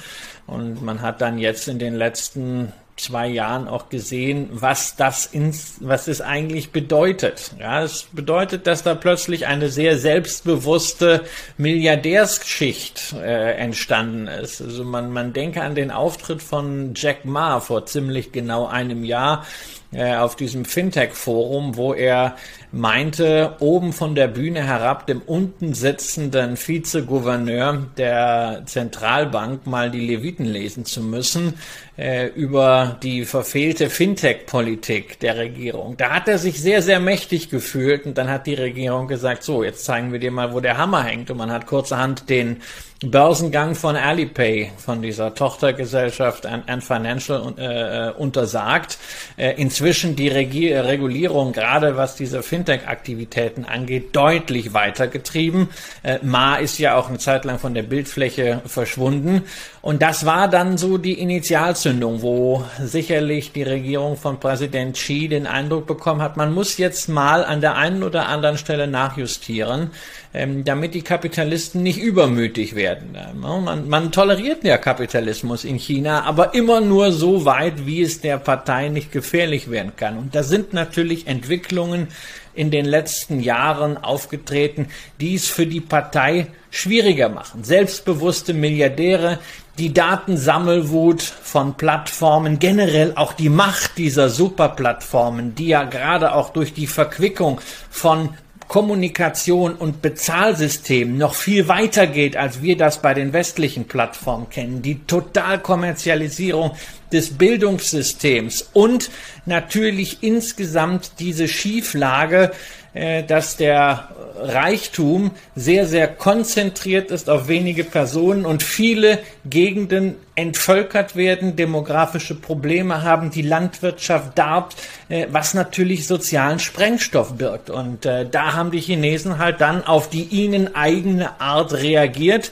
Und 0.46 0.84
man 0.84 1.01
hat 1.01 1.22
dann 1.22 1.40
jetzt 1.40 1.68
in 1.68 1.80
den 1.80 1.96
letzten 1.96 2.72
zwei 3.01 3.27
Jahren 3.27 3.67
auch 3.67 3.89
gesehen, 3.89 4.50
was 4.51 4.96
das 4.96 5.25
ins, 5.25 5.75
was 5.79 6.08
es 6.08 6.22
eigentlich 6.22 6.72
bedeutet. 6.72 7.51
Ja, 7.60 7.84
es 7.84 8.08
bedeutet, 8.12 8.67
dass 8.67 8.84
da 8.84 8.96
plötzlich 8.96 9.48
eine 9.48 9.70
sehr 9.70 9.98
selbstbewusste 9.98 11.25
Milliardärsschicht 11.58 13.13
äh, 13.13 13.53
entstanden 13.55 14.27
ist. 14.27 14.62
Also 14.62 14.84
man, 14.84 15.12
man 15.12 15.34
denke 15.34 15.62
an 15.62 15.75
den 15.75 15.91
Auftritt 15.91 16.41
von 16.41 16.93
Jack 16.96 17.25
Ma 17.25 17.60
vor 17.60 17.86
ziemlich 17.86 18.31
genau 18.31 18.67
einem 18.67 19.03
Jahr 19.03 19.46
äh, 19.91 20.15
auf 20.15 20.36
diesem 20.36 20.63
Fintech-Forum, 20.63 21.75
wo 21.75 21.93
er 21.93 22.38
meinte, 22.72 23.56
oben 23.60 23.92
von 23.92 24.16
der 24.16 24.28
Bühne 24.28 24.63
herab 24.63 25.06
dem 25.06 25.22
unten 25.22 25.74
sitzenden 25.74 26.56
Vizegouverneur 26.56 27.88
der 27.98 28.63
Zentralbank 28.66 29.68
mal 29.68 29.92
die 29.92 30.00
Leviten 30.00 30.46
lesen 30.46 30.86
zu 30.86 31.01
müssen 31.01 31.56
äh, 31.98 32.28
über 32.28 32.98
die 33.04 33.25
verfehlte 33.25 33.90
Fintech-Politik 33.90 35.20
der 35.20 35.38
Regierung. 35.38 35.98
Da 35.98 36.12
hat 36.12 36.28
er 36.28 36.38
sich 36.38 36.62
sehr, 36.62 36.82
sehr 36.82 37.00
mächtig 37.00 37.50
gefühlt 37.50 38.06
und 38.06 38.18
dann 38.18 38.30
hat 38.30 38.48
die 38.48 38.54
Regierung 38.54 39.08
gesagt, 39.08 39.44
so, 39.44 39.63
jetzt 39.63 39.84
zeigen 39.84 40.13
wir 40.13 40.20
dir 40.20 40.32
mal, 40.32 40.54
wo 40.54 40.62
der 40.62 40.78
Hammer 40.78 41.04
hängt 41.04 41.30
und 41.30 41.38
man 41.38 41.51
hat 41.51 41.68
kurzerhand 41.68 42.30
den 42.30 42.62
Börsengang 43.03 43.74
von 43.74 43.96
Alipay, 43.96 44.70
von 44.77 45.01
dieser 45.01 45.34
Tochtergesellschaft 45.34 46.46
Ant 46.46 46.84
Financial 46.84 47.51
äh, 47.58 48.10
äh, 48.10 48.12
untersagt. 48.12 49.00
Äh, 49.38 49.60
inzwischen 49.60 50.15
die 50.15 50.27
Regie 50.27 50.72
Regulierung, 50.74 51.51
gerade 51.51 51.98
was 51.98 52.15
diese 52.15 52.43
Fintech-Aktivitäten 52.43 53.65
angeht, 53.65 54.15
deutlich 54.15 54.75
weitergetrieben. 54.75 55.70
Äh, 56.03 56.20
Ma 56.22 56.58
ist 56.58 56.77
ja 56.77 56.96
auch 56.96 57.10
eine 57.10 57.17
Zeit 57.17 57.43
lang 57.43 57.58
von 57.58 57.74
der 57.74 57.81
Bildfläche 57.81 58.62
verschwunden. 58.67 59.46
Und 59.81 60.03
das 60.03 60.27
war 60.27 60.48
dann 60.48 60.77
so 60.77 61.00
die 61.00 61.20
Initialzündung, 61.20 62.22
wo 62.22 62.65
sicherlich 62.84 63.51
die 63.51 63.63
Regierung 63.63 64.15
von 64.15 64.39
Präsident 64.39 64.96
Xi 64.96 65.27
den 65.27 65.48
Eindruck 65.48 65.88
bekommen 65.88 66.22
hat, 66.22 66.38
man 66.38 66.53
muss 66.53 66.77
jetzt 66.77 67.10
mal 67.10 67.43
an 67.43 67.62
der 67.62 67.77
einen 67.77 68.03
oder 68.03 68.27
anderen 68.27 68.60
Stelle 68.60 68.86
nachjustieren, 68.86 69.89
ähm, 70.34 70.64
damit 70.64 70.94
die 70.94 71.02
Kapitalisten 71.02 71.84
nicht 71.84 72.00
übermütig 72.00 72.76
werden. 72.76 73.18
Man, 73.36 73.90
man 73.90 74.12
toleriert 74.12 74.64
ja 74.64 74.78
Kapitalismus 74.78 75.66
in 75.66 75.78
China, 75.78 76.24
aber 76.24 76.54
immer 76.54 76.80
nur 76.80 77.12
so 77.12 77.46
weit, 77.46 77.86
wie 77.86 78.02
es 78.02 78.22
der 78.22 78.38
Partei 78.38 78.90
nicht 78.90 79.12
gefährlich 79.12 79.70
werden 79.70 79.94
kann. 79.96 80.18
Und 80.18 80.34
da 80.34 80.44
sind 80.44 80.74
natürlich 80.74 81.28
Entwicklungen 81.28 82.08
in 82.54 82.72
den 82.72 82.86
letzten 82.86 83.40
Jahren 83.40 83.98
aufgetreten, 83.98 84.88
die 85.20 85.36
es 85.36 85.48
für 85.48 85.68
die 85.68 85.82
Partei 85.82 86.48
schwieriger 86.70 87.30
machen. 87.30 87.64
Selbstbewusste 87.64 88.54
Milliardäre, 88.54 89.40
die 89.78 89.94
Datensammelwut 89.94 91.22
von 91.22 91.76
Plattformen, 91.76 92.60
generell 92.60 93.14
auch 93.16 93.34
die 93.34 93.50
Macht 93.50 93.98
dieser 93.98 94.30
Superplattformen, 94.30 95.56
die 95.56 95.68
ja 95.68 95.84
gerade 95.84 96.36
auch 96.36 96.50
durch 96.52 96.74
die 96.74 96.88
Verquickung 96.88 97.62
von 97.90 98.30
Kommunikation 98.72 99.75
und 99.75 100.01
Bezahlsystem 100.01 101.18
noch 101.18 101.36
viel 101.36 101.68
weiter 101.68 102.08
geht, 102.08 102.38
als 102.38 102.62
wir 102.62 102.78
das 102.78 103.01
bei 103.01 103.13
den 103.13 103.34
westlichen 103.34 103.84
Plattformen 103.84 104.50
kennen. 104.50 104.82
Die 104.82 105.04
Totalkommerzialisierung 105.04 106.72
des 107.12 107.38
Bildungssystems 107.38 108.70
und 108.74 109.10
natürlich 109.46 110.20
insgesamt 110.22 111.20
diese 111.20 111.48
Schieflage, 111.48 112.51
äh, 112.94 113.24
dass 113.24 113.56
der 113.56 114.10
Reichtum 114.38 115.32
sehr, 115.56 115.86
sehr 115.86 116.08
konzentriert 116.08 117.10
ist 117.12 117.30
auf 117.30 117.48
wenige 117.48 117.86
Personen 117.86 118.46
und 118.46 118.63
viele 118.63 119.20
Gegenden 119.46 120.15
entvölkert 120.36 121.15
werden, 121.15 121.56
demografische 121.56 122.36
Probleme 122.36 123.03
haben, 123.03 123.32
die 123.32 123.44
Landwirtschaft 123.44 124.38
darbt, 124.38 124.75
äh, 125.08 125.27
was 125.32 125.53
natürlich 125.53 126.06
sozialen 126.06 126.60
Sprengstoff 126.60 127.36
birgt. 127.36 127.70
Und 127.70 128.06
äh, 128.06 128.27
da 128.30 128.53
haben 128.53 128.72
die 128.72 128.82
Chinesen 128.82 129.38
halt 129.38 129.62
dann 129.62 129.86
auf 129.86 130.10
die 130.10 130.24
ihnen 130.24 130.75
eigene 130.75 131.39
Art 131.39 131.74
reagiert. 131.74 132.51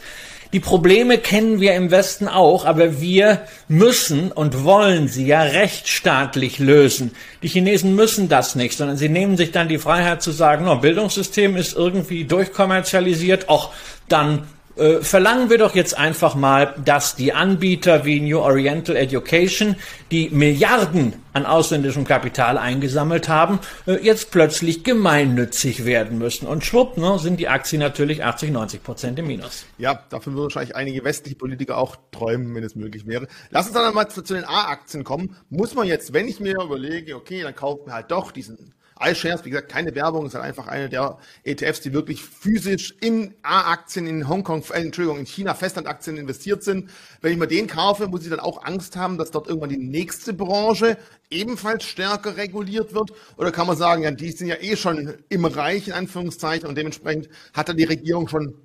Die 0.51 0.59
Probleme 0.59 1.19
kennen 1.19 1.59
wir 1.59 1.75
im 1.75 1.91
Westen 1.91 2.27
auch, 2.27 2.65
aber 2.65 2.99
wir 2.99 3.41
müssen 3.67 4.31
und 4.31 4.63
wollen 4.63 5.07
sie 5.07 5.27
ja 5.27 5.43
rechtsstaatlich 5.43 6.57
lösen. 6.57 7.11
Die 7.43 7.47
Chinesen 7.47 7.93
müssen 7.95 8.29
das 8.29 8.55
nicht, 8.55 8.75
sondern 8.75 8.97
sie 8.97 9.09
nehmen 9.09 9.37
sich 9.37 9.51
dann 9.51 9.67
die 9.67 9.77
Freiheit 9.77 10.23
zu 10.23 10.31
sagen, 10.31 10.65
no, 10.65 10.77
Bildungssystem 10.77 11.55
ist 11.55 11.75
irgendwie 11.75 12.25
durchkommerzialisiert, 12.25 13.47
auch 13.47 13.73
dann 14.07 14.47
äh, 14.79 15.01
verlangen 15.01 15.49
wir 15.49 15.57
doch 15.57 15.75
jetzt 15.75 15.97
einfach 15.97 16.35
mal, 16.35 16.73
dass 16.83 17.15
die 17.15 17.33
Anbieter 17.33 18.05
wie 18.05 18.19
New 18.21 18.39
Oriental 18.39 18.95
Education, 18.95 19.75
die 20.11 20.29
Milliarden 20.29 21.13
an 21.33 21.45
ausländischem 21.45 22.05
Kapital 22.05 22.57
eingesammelt 22.57 23.29
haben, 23.29 23.59
äh, 23.85 24.03
jetzt 24.03 24.31
plötzlich 24.31 24.83
gemeinnützig 24.83 25.85
werden 25.85 26.17
müssen. 26.17 26.47
Und 26.47 26.65
schwupp, 26.65 26.97
ne, 26.97 27.19
sind 27.19 27.39
die 27.39 27.49
Aktien 27.49 27.79
natürlich 27.79 28.23
80, 28.23 28.51
90 28.51 28.83
Prozent 28.83 29.19
im 29.19 29.27
Minus. 29.27 29.65
Ja, 29.77 30.03
davon 30.09 30.33
würden 30.33 30.45
wahrscheinlich 30.45 30.75
einige 30.75 31.03
westliche 31.03 31.35
Politiker 31.35 31.77
auch 31.77 31.97
träumen, 32.11 32.55
wenn 32.55 32.63
es 32.63 32.75
möglich 32.75 33.05
wäre. 33.05 33.27
Lass 33.49 33.67
uns 33.67 33.75
dann 33.75 33.93
mal 33.93 34.09
zu, 34.09 34.21
zu 34.21 34.33
den 34.33 34.45
A-Aktien 34.45 35.03
kommen. 35.03 35.35
Muss 35.49 35.75
man 35.75 35.87
jetzt, 35.87 36.13
wenn 36.13 36.27
ich 36.27 36.39
mir 36.39 36.55
überlege, 36.61 37.15
okay, 37.15 37.41
dann 37.43 37.55
kaufen 37.55 37.87
wir 37.87 37.93
halt 37.93 38.11
doch 38.11 38.31
diesen 38.31 38.73
iShares, 38.99 39.45
wie 39.45 39.49
gesagt, 39.49 39.69
keine 39.69 39.95
Werbung, 39.95 40.25
ist 40.25 40.35
halt 40.35 40.43
einfach 40.43 40.67
eine 40.67 40.89
der 40.89 41.17
ETFs, 41.43 41.81
die 41.81 41.93
wirklich 41.93 42.23
physisch 42.23 42.95
in 43.01 43.33
A-Aktien 43.43 44.07
in 44.07 44.27
Hongkong, 44.27 44.63
äh, 44.71 44.81
Entschuldigung, 44.81 45.19
in 45.19 45.25
China 45.25 45.53
Festlandaktien 45.53 46.17
investiert 46.17 46.63
sind. 46.63 46.89
Wenn 47.21 47.31
ich 47.31 47.37
mir 47.37 47.47
den 47.47 47.67
kaufe, 47.67 48.07
muss 48.07 48.23
ich 48.23 48.29
dann 48.29 48.39
auch 48.39 48.63
Angst 48.63 48.95
haben, 48.95 49.17
dass 49.17 49.31
dort 49.31 49.47
irgendwann 49.47 49.69
die 49.69 49.77
nächste 49.77 50.33
Branche 50.33 50.97
ebenfalls 51.29 51.85
stärker 51.85 52.37
reguliert 52.37 52.93
wird? 52.93 53.11
Oder 53.37 53.51
kann 53.51 53.67
man 53.67 53.77
sagen, 53.77 54.03
ja, 54.03 54.11
die 54.11 54.31
sind 54.31 54.47
ja 54.47 54.55
eh 54.59 54.75
schon 54.75 55.13
im 55.29 55.45
Reich, 55.45 55.87
in 55.87 55.93
Anführungszeichen, 55.93 56.67
und 56.67 56.77
dementsprechend 56.77 57.29
hat 57.53 57.69
da 57.69 57.73
die 57.73 57.85
Regierung 57.85 58.27
schon 58.27 58.55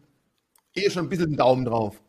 eh 0.75 0.91
schon 0.91 1.07
ein 1.07 1.09
bisschen 1.09 1.31
den 1.31 1.37
Daumen 1.37 1.65
drauf? 1.65 2.01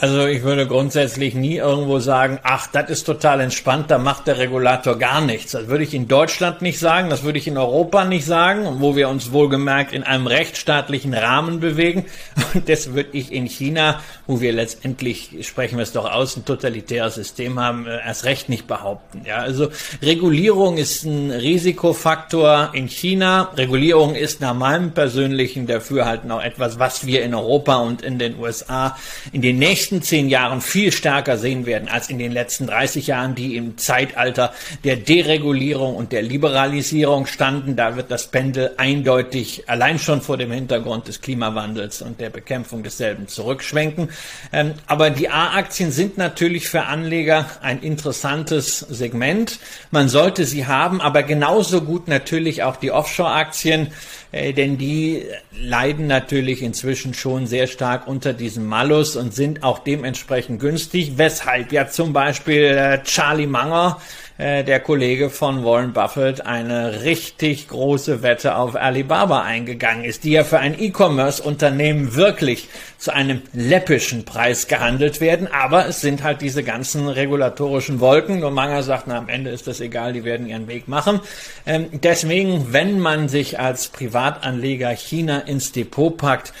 Also 0.00 0.26
ich 0.28 0.44
würde 0.44 0.68
grundsätzlich 0.68 1.34
nie 1.34 1.56
irgendwo 1.56 1.98
sagen, 1.98 2.38
ach, 2.44 2.68
das 2.68 2.88
ist 2.88 3.02
total 3.02 3.40
entspannt, 3.40 3.90
da 3.90 3.98
macht 3.98 4.28
der 4.28 4.38
Regulator 4.38 4.96
gar 4.96 5.20
nichts. 5.20 5.50
Das 5.50 5.66
würde 5.66 5.82
ich 5.82 5.92
in 5.92 6.06
Deutschland 6.06 6.62
nicht 6.62 6.78
sagen, 6.78 7.10
das 7.10 7.24
würde 7.24 7.40
ich 7.40 7.48
in 7.48 7.58
Europa 7.58 8.04
nicht 8.04 8.24
sagen, 8.24 8.76
wo 8.78 8.94
wir 8.94 9.08
uns 9.08 9.32
wohlgemerkt 9.32 9.92
in 9.92 10.04
einem 10.04 10.28
rechtsstaatlichen 10.28 11.14
Rahmen 11.14 11.58
bewegen. 11.58 12.04
Und 12.54 12.68
das 12.68 12.94
würde 12.94 13.08
ich 13.10 13.32
in 13.32 13.46
China, 13.46 14.00
wo 14.28 14.40
wir 14.40 14.52
letztendlich, 14.52 15.30
sprechen 15.42 15.78
wir 15.78 15.82
es 15.82 15.90
doch 15.90 16.08
aus, 16.08 16.36
ein 16.36 16.44
totalitäres 16.44 17.16
System 17.16 17.58
haben, 17.58 17.88
äh, 17.88 17.98
erst 18.06 18.24
recht 18.24 18.48
nicht 18.48 18.68
behaupten. 18.68 19.22
Ja, 19.26 19.38
also 19.38 19.68
Regulierung 20.00 20.76
ist 20.76 21.02
ein 21.02 21.32
Risikofaktor 21.32 22.70
in 22.72 22.86
China. 22.86 23.50
Regulierung 23.56 24.14
ist 24.14 24.40
nach 24.40 24.54
meinem 24.54 24.92
persönlichen 24.92 25.66
Dafürhalten 25.66 26.30
auch 26.30 26.42
etwas, 26.42 26.78
was 26.78 27.04
wir 27.04 27.24
in 27.24 27.34
Europa 27.34 27.78
und 27.78 28.02
in 28.02 28.20
den 28.20 28.38
USA 28.38 28.96
in 29.32 29.42
den 29.42 29.58
nächsten 29.58 29.87
nächsten 29.90 30.02
zehn 30.02 30.28
Jahren 30.28 30.60
viel 30.60 30.92
stärker 30.92 31.38
sehen 31.38 31.64
werden 31.64 31.88
als 31.88 32.10
in 32.10 32.18
den 32.18 32.30
letzten 32.30 32.66
30 32.66 33.06
Jahren, 33.06 33.34
die 33.34 33.56
im 33.56 33.78
Zeitalter 33.78 34.52
der 34.84 34.96
Deregulierung 34.96 35.96
und 35.96 36.12
der 36.12 36.20
Liberalisierung 36.20 37.24
standen. 37.24 37.74
Da 37.74 37.96
wird 37.96 38.10
das 38.10 38.26
Pendel 38.26 38.72
eindeutig 38.76 39.64
allein 39.66 39.98
schon 39.98 40.20
vor 40.20 40.36
dem 40.36 40.52
Hintergrund 40.52 41.08
des 41.08 41.22
Klimawandels 41.22 42.02
und 42.02 42.20
der 42.20 42.28
Bekämpfung 42.28 42.82
desselben 42.82 43.28
zurückschwenken. 43.28 44.10
Ähm, 44.52 44.74
aber 44.86 45.08
die 45.08 45.30
A-Aktien 45.30 45.90
sind 45.90 46.18
natürlich 46.18 46.68
für 46.68 46.82
Anleger 46.82 47.46
ein 47.62 47.80
interessantes 47.80 48.80
Segment. 48.80 49.58
Man 49.90 50.10
sollte 50.10 50.44
sie 50.44 50.66
haben, 50.66 51.00
aber 51.00 51.22
genauso 51.22 51.80
gut 51.80 52.08
natürlich 52.08 52.62
auch 52.62 52.76
die 52.76 52.90
Offshore-Aktien. 52.90 53.88
Äh, 54.30 54.52
denn 54.52 54.76
die 54.76 55.24
leiden 55.52 56.06
natürlich 56.06 56.62
inzwischen 56.62 57.14
schon 57.14 57.46
sehr 57.46 57.66
stark 57.66 58.06
unter 58.06 58.32
diesem 58.32 58.66
Malus 58.66 59.16
und 59.16 59.34
sind 59.34 59.62
auch 59.62 59.78
dementsprechend 59.78 60.60
günstig, 60.60 61.12
weshalb 61.16 61.72
ja 61.72 61.88
zum 61.88 62.12
Beispiel 62.12 62.62
äh, 62.62 63.02
Charlie 63.04 63.46
Munger 63.46 64.00
äh, 64.38 64.62
der 64.62 64.80
Kollege 64.80 65.30
von 65.30 65.64
Warren 65.64 65.92
Buffett 65.92 66.46
eine 66.46 67.02
richtig 67.02 67.68
große 67.68 68.22
Wette 68.22 68.54
auf 68.54 68.76
Alibaba 68.76 69.42
eingegangen 69.42 70.04
ist, 70.04 70.24
die 70.24 70.30
ja 70.30 70.44
für 70.44 70.60
ein 70.60 70.80
E-Commerce-Unternehmen 70.80 72.14
wirklich 72.14 72.68
zu 72.98 73.12
einem 73.12 73.42
läppischen 73.52 74.24
Preis 74.24 74.68
gehandelt 74.68 75.20
werden. 75.20 75.48
Aber 75.52 75.86
es 75.86 76.00
sind 76.00 76.22
halt 76.22 76.40
diese 76.40 76.62
ganzen 76.62 77.08
regulatorischen 77.08 78.00
Wolken. 78.00 78.44
Und 78.44 78.54
Manger 78.54 78.82
sagt, 78.84 79.08
na, 79.08 79.18
am 79.18 79.28
Ende 79.28 79.50
ist 79.50 79.66
das 79.66 79.80
egal, 79.80 80.12
die 80.12 80.24
werden 80.24 80.46
ihren 80.46 80.68
Weg 80.68 80.88
machen. 80.88 81.20
Ähm, 81.66 81.88
deswegen, 81.92 82.72
wenn 82.72 83.00
man 83.00 83.28
sich 83.28 83.58
als 83.58 83.88
Privatanleger 83.88 84.90
China 84.90 85.40
ins 85.40 85.72
Depot 85.72 86.16
packt, 86.16 86.52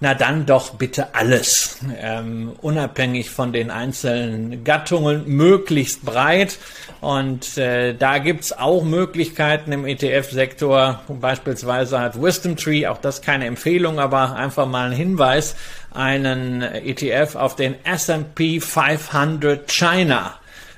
na 0.00 0.14
dann 0.14 0.44
doch 0.44 0.74
bitte 0.74 1.14
alles, 1.14 1.78
ähm, 1.98 2.52
unabhängig 2.60 3.30
von 3.30 3.52
den 3.52 3.70
einzelnen 3.70 4.62
Gattungen, 4.62 5.26
möglichst 5.26 6.04
breit. 6.04 6.58
Und 7.00 7.56
äh, 7.56 7.94
da 7.94 8.18
gibt's 8.18 8.52
auch 8.52 8.84
Möglichkeiten 8.84 9.72
im 9.72 9.86
ETF-Sektor. 9.86 11.02
Beispielsweise 11.08 12.00
hat 12.00 12.20
Wisdom 12.20 12.56
Tree, 12.56 12.86
auch 12.86 12.98
das 12.98 13.22
keine 13.22 13.46
Empfehlung, 13.46 13.98
aber 13.98 14.36
einfach 14.36 14.66
mal 14.66 14.90
ein 14.90 14.96
Hinweis, 14.96 15.56
einen 15.92 16.60
ETF 16.62 17.36
auf 17.36 17.56
den 17.56 17.74
S&P 17.84 18.60
500 18.60 19.70
China 19.70 20.34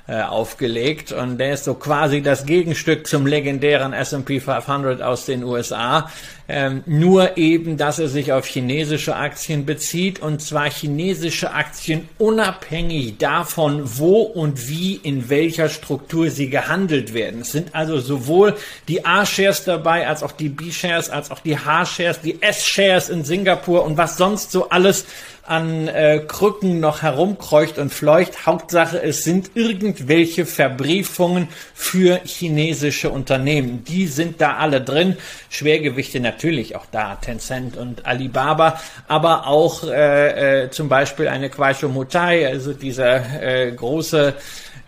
äh, 0.09 0.23
aufgelegt 0.23 1.11
und 1.11 1.37
der 1.37 1.53
ist 1.53 1.65
so 1.65 1.75
quasi 1.75 2.23
das 2.23 2.47
Gegenstück 2.47 3.05
zum 3.05 3.27
legendären 3.27 3.93
S&P 3.93 4.39
500 4.39 5.03
aus 5.03 5.25
den 5.25 5.43
USA. 5.43 6.09
Ähm, 6.51 6.81
nur 6.87 7.37
eben, 7.37 7.77
dass 7.77 7.99
er 7.99 8.07
sich 8.07 8.33
auf 8.33 8.47
chinesische 8.47 9.15
Aktien 9.15 9.67
bezieht 9.67 10.19
und 10.19 10.41
zwar 10.41 10.67
chinesische 10.67 11.53
Aktien 11.53 12.09
unabhängig 12.17 13.19
davon, 13.19 13.83
wo 13.83 14.21
und 14.21 14.67
wie 14.67 14.95
in 14.95 15.29
welcher 15.29 15.69
Struktur 15.69 16.31
sie 16.31 16.49
gehandelt 16.49 17.13
werden. 17.13 17.41
Es 17.41 17.51
sind 17.51 17.75
also 17.75 17.99
sowohl 17.99 18.55
die 18.87 19.05
A-Shares 19.05 19.63
dabei, 19.63 20.07
als 20.07 20.23
auch 20.23 20.31
die 20.31 20.49
B-Shares, 20.49 21.11
als 21.11 21.29
auch 21.29 21.39
die 21.39 21.55
H-Shares, 21.55 22.21
die 22.21 22.41
S-Shares 22.41 23.09
in 23.09 23.23
Singapur 23.23 23.83
und 23.83 23.97
was 23.97 24.17
sonst 24.17 24.51
so 24.51 24.69
alles 24.69 25.05
an 25.49 25.87
äh, 25.87 26.19
Krücken 26.27 26.79
noch 26.79 27.01
herumkreucht 27.01 27.79
und 27.79 27.91
fleucht. 27.91 28.45
Hauptsache, 28.45 29.01
es 29.01 29.23
sind 29.23 29.51
irgendwelche 29.55 30.45
Verbriefungen 30.45 31.47
für 31.73 32.21
chinesische 32.23 33.09
Unternehmen. 33.09 33.83
Die 33.83 34.05
sind 34.07 34.41
da 34.41 34.57
alle 34.57 34.79
drin. 34.79 35.17
Schwergewichte 35.49 36.19
natürlich 36.19 36.75
auch 36.75 36.85
da, 36.91 37.15
Tencent 37.15 37.77
und 37.77 38.05
Alibaba, 38.05 38.79
aber 39.07 39.47
auch 39.47 39.83
äh, 39.85 40.65
äh, 40.65 40.69
zum 40.69 40.87
Beispiel 40.87 41.27
eine 41.27 41.49
Kwaisho 41.49 41.89
Mutai, 41.89 42.47
also 42.47 42.73
dieser 42.73 43.41
äh, 43.41 43.71
große 43.71 44.35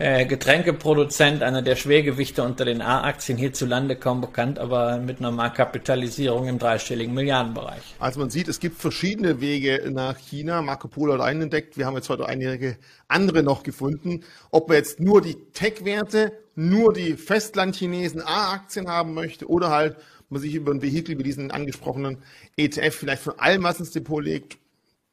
äh, 0.01 0.25
Getränkeproduzent, 0.25 1.43
einer 1.43 1.61
der 1.61 1.75
Schwergewichte 1.75 2.41
unter 2.41 2.65
den 2.65 2.81
A-Aktien 2.81 3.37
hierzulande 3.37 3.95
kaum 3.95 4.19
bekannt, 4.19 4.57
aber 4.57 4.97
mit 4.97 5.19
einer 5.19 5.29
Marktkapitalisierung 5.29 6.47
im 6.47 6.57
dreistelligen 6.57 7.13
Milliardenbereich. 7.13 7.95
Also 7.99 8.19
man 8.19 8.31
sieht, 8.31 8.47
es 8.47 8.59
gibt 8.59 8.81
verschiedene 8.81 9.41
Wege 9.41 9.91
nach 9.91 10.17
China. 10.17 10.63
Marco 10.63 10.87
Polo 10.87 11.13
hat 11.13 11.21
einen 11.21 11.43
entdeckt. 11.43 11.77
Wir 11.77 11.85
haben 11.85 11.95
jetzt 11.95 12.09
heute 12.09 12.25
einige 12.25 12.77
andere 13.07 13.43
noch 13.43 13.61
gefunden. 13.61 14.23
Ob 14.49 14.69
man 14.69 14.77
jetzt 14.77 14.99
nur 14.99 15.21
die 15.21 15.35
Tech-Werte, 15.53 16.31
nur 16.55 16.93
die 16.93 17.13
Festlandchinesen 17.13 18.23
A-Aktien 18.23 18.89
haben 18.89 19.13
möchte 19.13 19.47
oder 19.47 19.69
halt 19.69 19.97
man 20.31 20.41
sich 20.41 20.55
über 20.55 20.71
ein 20.71 20.81
Vehikel 20.81 21.19
wie 21.19 21.23
diesen 21.23 21.51
angesprochenen 21.51 22.17
ETF 22.57 22.95
vielleicht 22.95 23.21
von 23.21 23.37
allem 23.37 23.63
was 23.63 23.79
ins 23.79 23.91
Depot 23.91 24.23
legt, 24.23 24.57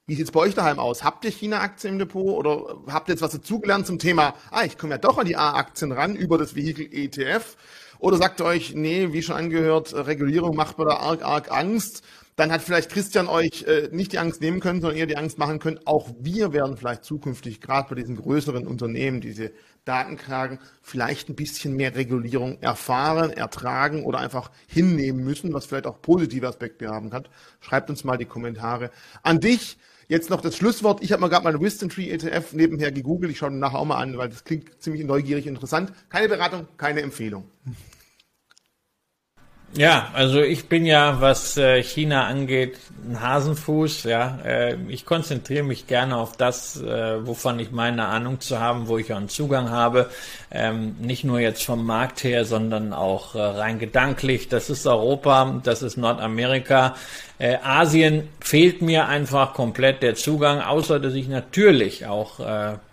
wie 0.08 0.14
sieht's 0.14 0.32
bei 0.32 0.40
euch 0.40 0.54
daheim 0.54 0.78
aus? 0.78 1.04
Habt 1.04 1.26
ihr 1.26 1.30
China-Aktien 1.30 1.92
im 1.92 1.98
Depot 1.98 2.34
oder 2.34 2.78
habt 2.86 3.10
ihr 3.10 3.12
jetzt 3.12 3.20
was 3.20 3.32
dazugelernt 3.32 3.86
zum 3.86 3.98
Thema, 3.98 4.34
ah, 4.50 4.64
ich 4.64 4.78
komme 4.78 4.94
ja 4.94 4.98
doch 4.98 5.18
an 5.18 5.26
die 5.26 5.36
A-Aktien 5.36 5.92
ran 5.92 6.16
über 6.16 6.38
das 6.38 6.56
Vehikel 6.56 6.88
ETF? 6.90 7.56
Oder 7.98 8.16
sagt 8.16 8.40
ihr 8.40 8.46
euch, 8.46 8.74
nee, 8.74 9.12
wie 9.12 9.22
schon 9.22 9.36
angehört, 9.36 9.92
Regulierung 9.94 10.56
macht 10.56 10.78
mir 10.78 10.86
da 10.86 10.96
arg, 10.96 11.22
arg 11.22 11.52
Angst? 11.52 12.02
Dann 12.36 12.50
hat 12.50 12.62
vielleicht 12.62 12.90
Christian 12.90 13.28
euch 13.28 13.64
äh, 13.64 13.90
nicht 13.92 14.12
die 14.12 14.18
Angst 14.18 14.40
nehmen 14.40 14.60
können, 14.60 14.80
sondern 14.80 14.96
eher 14.96 15.06
die 15.06 15.18
Angst 15.18 15.36
machen 15.36 15.58
können. 15.58 15.80
Auch 15.84 16.08
wir 16.20 16.54
werden 16.54 16.78
vielleicht 16.78 17.04
zukünftig, 17.04 17.60
gerade 17.60 17.90
bei 17.90 17.96
diesen 17.96 18.16
größeren 18.16 18.66
Unternehmen, 18.66 19.20
diese 19.20 19.50
Datenkragen, 19.84 20.58
vielleicht 20.80 21.28
ein 21.28 21.36
bisschen 21.36 21.76
mehr 21.76 21.96
Regulierung 21.96 22.62
erfahren, 22.62 23.30
ertragen 23.30 24.04
oder 24.04 24.20
einfach 24.20 24.50
hinnehmen 24.68 25.22
müssen, 25.22 25.52
was 25.52 25.66
vielleicht 25.66 25.86
auch 25.86 26.00
positive 26.00 26.48
Aspekte 26.48 26.88
haben 26.88 27.10
kann. 27.10 27.28
Schreibt 27.60 27.90
uns 27.90 28.04
mal 28.04 28.16
die 28.16 28.24
Kommentare. 28.24 28.90
An 29.22 29.40
dich, 29.40 29.76
Jetzt 30.08 30.30
noch 30.30 30.40
das 30.40 30.56
Schlusswort. 30.56 31.02
Ich 31.02 31.12
habe 31.12 31.20
mal 31.20 31.28
gerade 31.28 31.44
meinen 31.44 31.60
Wisdom 31.60 31.90
Tree 31.90 32.08
ETF 32.08 32.54
nebenher 32.54 32.90
gegoogelt. 32.90 33.30
Ich 33.30 33.38
schaue 33.38 33.50
nachher 33.50 33.78
auch 33.78 33.84
mal 33.84 33.98
an, 33.98 34.16
weil 34.16 34.30
das 34.30 34.42
klingt 34.42 34.82
ziemlich 34.82 35.04
neugierig 35.04 35.46
interessant. 35.46 35.92
Keine 36.08 36.28
Beratung, 36.28 36.66
keine 36.78 37.02
Empfehlung. 37.02 37.44
Ja, 39.76 40.08
also 40.14 40.40
ich 40.40 40.68
bin 40.68 40.86
ja, 40.86 41.20
was 41.20 41.58
äh, 41.58 41.82
China 41.82 42.26
angeht, 42.26 42.78
ein 43.06 43.20
Hasenfuß. 43.20 44.04
Ja, 44.04 44.38
äh, 44.44 44.76
ich 44.88 45.04
konzentriere 45.04 45.62
mich 45.62 45.86
gerne 45.86 46.16
auf 46.16 46.36
das, 46.36 46.80
äh, 46.80 47.26
wovon 47.26 47.58
ich 47.58 47.70
meine 47.70 48.06
Ahnung 48.06 48.40
zu 48.40 48.58
haben, 48.60 48.88
wo 48.88 48.96
ich 48.96 49.12
auch 49.12 49.18
einen 49.18 49.28
Zugang 49.28 49.68
habe. 49.68 50.10
Ähm, 50.50 50.96
nicht 51.00 51.22
nur 51.22 51.38
jetzt 51.38 51.64
vom 51.64 51.84
Markt 51.84 52.24
her, 52.24 52.46
sondern 52.46 52.94
auch 52.94 53.34
rein 53.34 53.78
gedanklich. 53.78 54.48
Das 54.48 54.70
ist 54.70 54.86
Europa, 54.86 55.60
das 55.62 55.82
ist 55.82 55.96
Nordamerika. 55.96 56.96
Asien 57.38 58.28
fehlt 58.40 58.82
mir 58.82 59.06
einfach 59.06 59.54
komplett 59.54 60.02
der 60.02 60.16
Zugang, 60.16 60.60
außer 60.60 60.98
dass 60.98 61.14
ich 61.14 61.28
natürlich 61.28 62.06
auch 62.06 62.40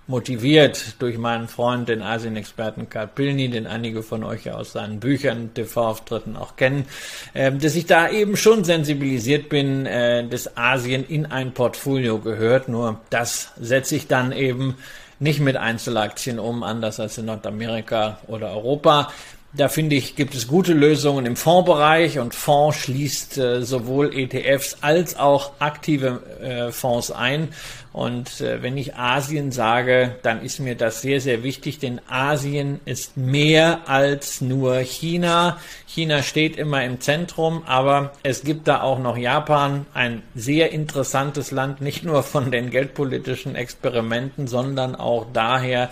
motiviert 0.07 0.95
durch 0.99 1.17
meinen 1.17 1.47
Freund, 1.47 1.89
den 1.89 2.01
Asien-Experten 2.01 2.89
Karl 2.89 3.07
Pilny, 3.07 3.49
den 3.49 3.67
einige 3.67 4.03
von 4.03 4.23
euch 4.23 4.51
aus 4.51 4.73
seinen 4.73 4.99
Büchern, 4.99 5.53
TV-Auftritten 5.53 6.35
auch 6.35 6.55
kennen, 6.55 6.85
äh, 7.33 7.51
dass 7.51 7.75
ich 7.75 7.85
da 7.85 8.09
eben 8.09 8.37
schon 8.37 8.63
sensibilisiert 8.63 9.49
bin, 9.49 9.85
äh, 9.85 10.27
dass 10.27 10.57
Asien 10.57 11.05
in 11.07 11.25
ein 11.25 11.53
Portfolio 11.53 12.19
gehört. 12.19 12.69
Nur 12.69 12.99
das 13.09 13.51
setze 13.59 13.95
ich 13.95 14.07
dann 14.07 14.31
eben 14.31 14.75
nicht 15.19 15.39
mit 15.39 15.57
Einzelaktien 15.57 16.39
um, 16.39 16.63
anders 16.63 16.99
als 16.99 17.17
in 17.17 17.25
Nordamerika 17.25 18.19
oder 18.27 18.51
Europa. 18.51 19.11
Da 19.57 19.69
finde 19.69 19.95
ich, 19.95 20.17
gibt 20.17 20.35
es 20.35 20.47
gute 20.47 20.73
Lösungen 20.73 21.25
im 21.25 21.37
Fondsbereich 21.37 22.19
und 22.19 22.35
Fonds 22.35 22.77
schließt 22.77 23.37
äh, 23.37 23.61
sowohl 23.61 24.13
ETFs 24.13 24.77
als 24.81 25.17
auch 25.17 25.53
aktive 25.59 26.21
äh, 26.41 26.71
Fonds 26.73 27.11
ein. 27.11 27.49
Und 27.95 28.41
äh, 28.41 28.61
wenn 28.61 28.75
ich 28.75 28.95
Asien 28.95 29.53
sage, 29.53 30.17
dann 30.21 30.41
ist 30.41 30.59
mir 30.59 30.75
das 30.75 31.01
sehr, 31.01 31.21
sehr 31.21 31.43
wichtig, 31.43 31.79
denn 31.79 32.01
Asien 32.09 32.81
ist 32.83 33.15
mehr 33.15 33.87
als 33.87 34.41
nur 34.41 34.79
China. 34.79 35.57
China 35.87 36.21
steht 36.21 36.57
immer 36.57 36.83
im 36.83 36.99
Zentrum, 36.99 37.63
aber 37.65 38.11
es 38.21 38.43
gibt 38.43 38.67
da 38.67 38.81
auch 38.81 38.99
noch 38.99 39.15
Japan, 39.15 39.85
ein 39.93 40.23
sehr 40.35 40.73
interessantes 40.73 41.51
Land, 41.51 41.79
nicht 41.79 42.03
nur 42.03 42.23
von 42.23 42.51
den 42.51 42.69
geldpolitischen 42.69 43.55
Experimenten, 43.55 44.47
sondern 44.47 44.95
auch 44.95 45.27
daher, 45.31 45.89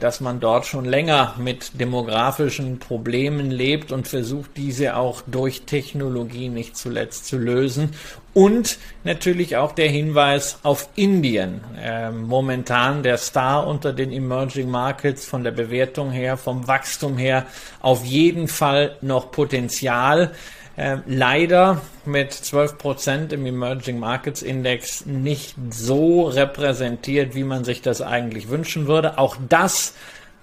dass 0.00 0.20
man 0.20 0.40
dort 0.40 0.66
schon 0.66 0.84
länger 0.84 1.34
mit 1.38 1.78
demografischen 1.78 2.78
Problemen 2.78 3.50
lebt 3.50 3.92
und 3.92 4.08
versucht, 4.08 4.50
diese 4.56 4.96
auch 4.96 5.22
durch 5.26 5.62
Technologie 5.62 6.48
nicht 6.48 6.76
zuletzt 6.76 7.26
zu 7.26 7.38
lösen. 7.38 7.94
Und 8.34 8.78
natürlich 9.04 9.56
auch 9.56 9.72
der 9.72 9.88
Hinweis 9.88 10.58
auf 10.62 10.88
Indien. 10.94 11.60
Äh, 11.80 12.10
momentan 12.10 13.02
der 13.02 13.16
Star 13.16 13.66
unter 13.66 13.92
den 13.92 14.12
Emerging 14.12 14.70
Markets 14.70 15.24
von 15.24 15.44
der 15.44 15.50
Bewertung 15.50 16.12
her, 16.12 16.36
vom 16.36 16.68
Wachstum 16.68 17.16
her, 17.18 17.46
auf 17.80 18.04
jeden 18.04 18.46
Fall 18.46 18.96
noch 19.00 19.32
Potenzial. 19.32 20.32
Äh, 20.78 20.98
leider 21.06 21.80
mit 22.04 22.32
12 22.32 22.78
Prozent 22.78 23.32
im 23.32 23.44
Emerging 23.44 23.98
Markets 23.98 24.42
Index 24.42 25.04
nicht 25.06 25.56
so 25.70 26.22
repräsentiert, 26.22 27.34
wie 27.34 27.42
man 27.42 27.64
sich 27.64 27.82
das 27.82 28.00
eigentlich 28.00 28.48
wünschen 28.48 28.86
würde. 28.86 29.18
Auch 29.18 29.36
das 29.48 29.94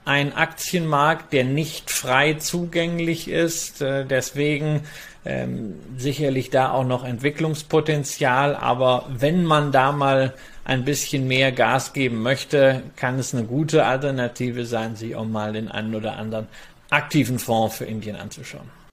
ein 0.03 0.35
Aktienmarkt, 0.35 1.31
der 1.31 1.45
nicht 1.45 1.89
frei 1.89 2.33
zugänglich 2.33 3.29
ist. 3.29 3.81
Äh, 3.81 4.03
deswegen 4.03 4.81
ähm, 5.23 5.75
sicherlich 5.95 6.49
da 6.49 6.71
auch 6.71 6.83
noch 6.83 7.05
Entwicklungspotenzial. 7.05 8.57
Aber 8.57 9.05
wenn 9.07 9.45
man 9.45 9.71
da 9.71 9.93
mal 9.93 10.33
ein 10.65 10.83
bisschen 10.83 11.29
mehr 11.29 11.53
Gas 11.53 11.93
geben 11.93 12.21
möchte, 12.21 12.83
kann 12.97 13.17
es 13.19 13.33
eine 13.33 13.45
gute 13.45 13.85
Alternative 13.85 14.65
sein, 14.65 14.97
sich 14.97 15.15
auch 15.15 15.25
mal 15.25 15.53
den 15.53 15.69
einen 15.69 15.95
oder 15.95 16.17
anderen 16.17 16.47
aktiven 16.89 17.39
Fonds 17.39 17.77
für 17.77 17.85
Indien 17.85 18.17
anzuschauen. 18.17 18.84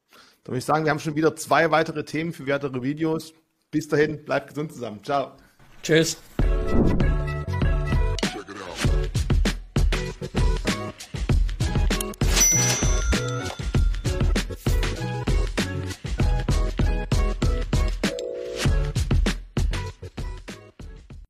Da 0.44 0.50
würde 0.50 0.59
ich 0.59 0.64
sagen, 0.64 0.85
wir 0.85 0.90
haben 0.90 0.98
schon 0.98 1.14
wieder 1.14 1.37
zwei 1.37 1.70
weitere 1.70 2.05
Themen 2.05 2.33
für 2.33 2.46
weitere 2.46 2.83
Videos. 2.83 3.33
Bis 3.70 3.88
dahin, 3.88 4.24
bleibt 4.24 4.48
gesund 4.48 4.72
zusammen. 4.72 5.02
Ciao. 5.02 5.37
Tschüss. 5.83 6.18